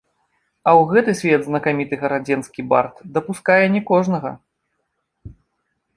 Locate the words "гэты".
0.93-1.11